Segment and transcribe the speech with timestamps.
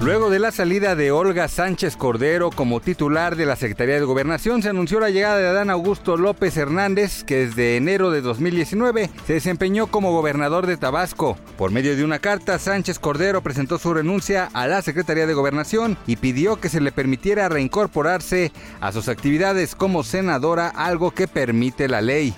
[0.00, 4.62] Luego de la salida de Olga Sánchez Cordero como titular de la Secretaría de Gobernación,
[4.62, 9.32] se anunció la llegada de Adán Augusto López Hernández, que desde enero de 2019 se
[9.32, 11.36] desempeñó como gobernador de Tabasco.
[11.58, 15.98] Por medio de una carta, Sánchez Cordero presentó su renuncia a la Secretaría de Gobernación
[16.06, 21.88] y pidió que se le permitiera reincorporarse a sus actividades como senadora, algo que permite
[21.88, 22.36] la ley.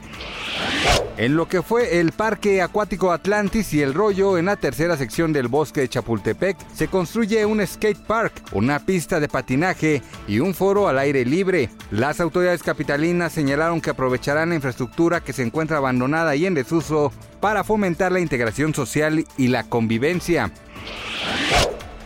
[1.20, 5.34] En lo que fue el Parque Acuático Atlantis y el Rollo, en la tercera sección
[5.34, 10.54] del bosque de Chapultepec, se construye un skate park, una pista de patinaje y un
[10.54, 11.68] foro al aire libre.
[11.90, 17.12] Las autoridades capitalinas señalaron que aprovecharán la infraestructura que se encuentra abandonada y en desuso
[17.40, 20.51] para fomentar la integración social y la convivencia.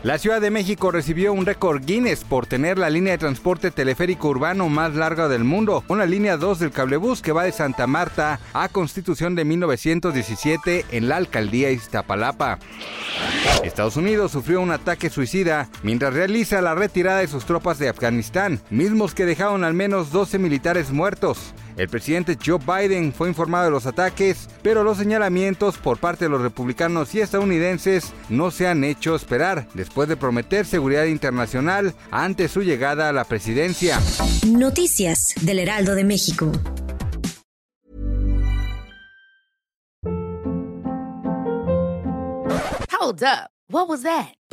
[0.05, 4.29] La Ciudad de México recibió un récord Guinness por tener la línea de transporte teleférico
[4.29, 8.39] urbano más larga del mundo, una línea 2 del cablebús que va de Santa Marta
[8.53, 12.59] a Constitución de 1917 en la alcaldía Iztapalapa.
[13.63, 18.61] Estados Unidos sufrió un ataque suicida mientras realiza la retirada de sus tropas de Afganistán,
[18.69, 21.55] mismos que dejaron al menos 12 militares muertos.
[21.77, 26.29] El presidente Joe Biden fue informado de los ataques, pero los señalamientos por parte de
[26.29, 32.49] los republicanos y estadounidenses no se han hecho esperar después de prometer seguridad internacional ante
[32.49, 33.99] su llegada a la presidencia.
[34.47, 36.53] Noticias del Heraldo de México.
[43.01, 43.51] Hold up.
[43.69, 44.35] What was that?